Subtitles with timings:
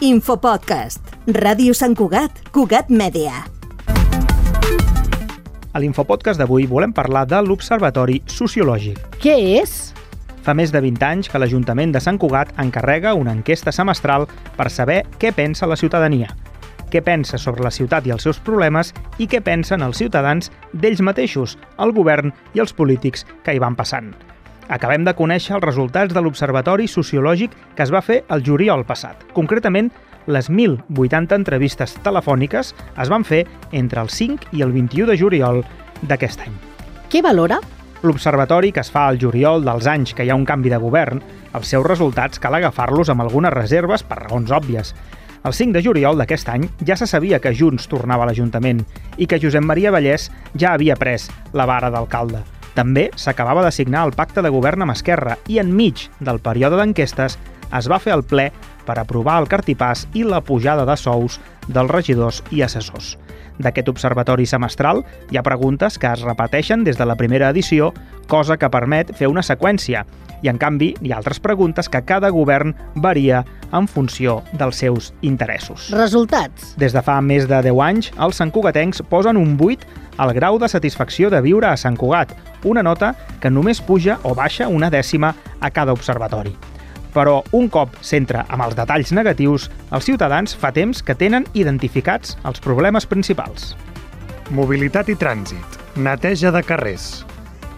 [0.00, 1.10] Infopodcast.
[1.28, 3.42] Ràdio Sant Cugat, Cugat Mèdia.
[5.76, 8.96] A l'Infopodcast d'avui volem parlar de l'Observatori Sociològic.
[9.20, 9.74] Què és?
[10.40, 14.24] Fa més de 20 anys que l'Ajuntament de Sant Cugat encarrega una enquesta semestral
[14.56, 16.32] per saber què pensa la ciutadania,
[16.88, 21.04] què pensa sobre la ciutat i els seus problemes i què pensen els ciutadans d'ells
[21.04, 24.14] mateixos, el govern i els polítics que hi van passant.
[24.70, 29.24] Acabem de conèixer els resultats de l'Observatori Sociològic que es va fer el juliol passat.
[29.34, 29.90] Concretament,
[30.30, 32.70] les 1.080 entrevistes telefòniques
[33.02, 33.42] es van fer
[33.74, 35.64] entre el 5 i el 21 de juliol
[36.06, 36.54] d'aquest any.
[37.10, 37.58] Què valora?
[38.06, 41.18] L'observatori que es fa al juliol dels anys que hi ha un canvi de govern,
[41.50, 44.94] els seus resultats cal agafar-los amb algunes reserves per raons òbvies.
[45.42, 48.86] El 5 de juliol d'aquest any ja se sabia que Junts tornava a l'Ajuntament
[49.18, 52.44] i que Josep Maria Vallès ja havia pres la vara d'alcalde.
[52.74, 57.38] També s'acabava de signar el pacte de govern amb Esquerra i enmig del període d'enquestes
[57.78, 58.50] es va fer el ple
[58.86, 63.16] per aprovar el cartipàs i la pujada de sous dels regidors i assessors.
[63.60, 67.92] D'aquest observatori semestral hi ha preguntes que es repeteixen des de la primera edició,
[68.26, 70.06] cosa que permet fer una seqüència,
[70.42, 75.12] i en canvi hi ha altres preguntes que cada govern varia en funció dels seus
[75.22, 75.90] interessos.
[75.94, 76.74] Resultats.
[76.80, 79.86] Des de fa més de 10 anys, els santcugatencs posen un 8
[80.20, 84.34] al grau de satisfacció de viure a Sant Cugat, una nota que només puja o
[84.34, 86.52] baixa una dècima a cada observatori.
[87.14, 92.36] Però un cop s'entra amb els detalls negatius, els ciutadans fa temps que tenen identificats
[92.44, 93.74] els problemes principals.
[94.54, 97.24] Mobilitat i trànsit, neteja de carrers,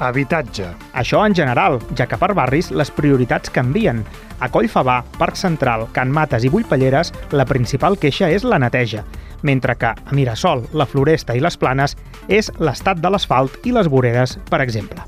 [0.00, 4.04] habitatge, Això en general, ja que per barris les prioritats canvien.
[4.40, 9.04] A Collfabà, Parc Central, Can Mates i Vullpelleres, la principal queixa és la neteja,
[9.42, 11.96] mentre que a Mirasol, la Floresta i les Planes
[12.28, 15.02] és l'estat de l'asfalt i les voreres, per exemple.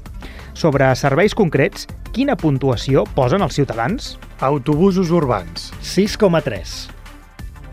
[0.55, 4.17] Sobre serveis concrets, quina puntuació posen els ciutadans?
[4.41, 6.89] autobusos urbans, 6,3,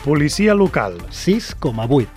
[0.03, 2.07] policia local, 6,8,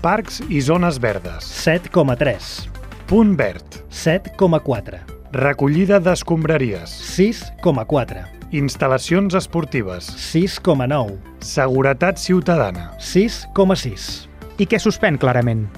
[0.00, 2.75] parcs i zones verdes, 7,3,
[3.06, 4.98] punt verd, 7,4,
[5.30, 8.24] recollida d'escombraries, 6,4,
[8.58, 14.26] instal·lacions esportives, 6,9, seguretat ciutadana, 6,6,
[14.58, 15.68] I què suspèn clarament?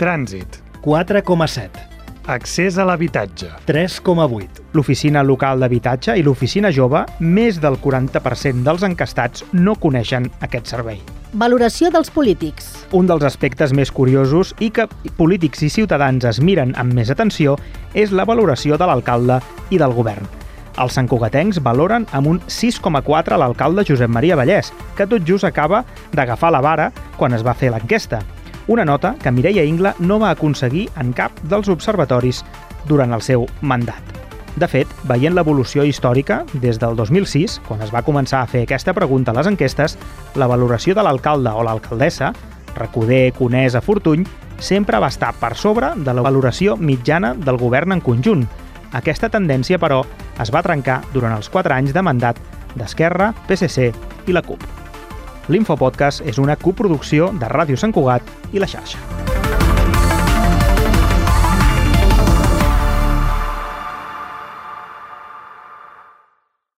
[0.00, 1.84] trànsit, 4,7,
[2.32, 9.44] accés a l'habitatge, 3,8, L'oficina local d'habitatge i l'oficina jove, més del 40% dels encastats
[9.52, 11.02] no coneixen aquest servei.
[11.32, 12.66] Valoració dels polítics.
[12.92, 14.84] Un dels aspectes més curiosos i que
[15.16, 17.54] polítics i ciutadans es miren amb més atenció
[17.96, 19.38] és la valoració de l'alcalde
[19.72, 20.28] i del govern.
[20.76, 26.52] Els santcugatencs valoren amb un 6,4 l'alcalde Josep Maria Vallès, que tot just acaba d'agafar
[26.52, 28.20] la vara quan es va fer l'enquesta.
[28.68, 32.44] Una nota que Mireia Ingla no va aconseguir en cap dels observatoris
[32.84, 34.21] durant el seu mandat.
[34.56, 38.92] De fet, veient l'evolució històrica, des del 2006, quan es va començar a fer aquesta
[38.92, 39.96] pregunta a les enquestes,
[40.36, 42.32] la valoració de l'alcalde o l'alcaldessa,
[42.76, 44.26] Recoder, Conesa, Fortuny,
[44.60, 48.46] sempre va estar per sobre de la valoració mitjana del govern en conjunt.
[48.92, 50.02] Aquesta tendència, però,
[50.40, 52.38] es va trencar durant els 4 anys de mandat
[52.76, 53.90] d'Esquerra, PSC
[54.28, 54.64] i la CUP.
[55.48, 59.31] L'Infopodcast és una coproducció de Ràdio Sant Cugat i la xarxa.